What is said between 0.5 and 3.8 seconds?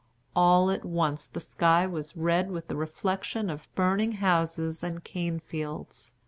at once the sky was red with the reflection of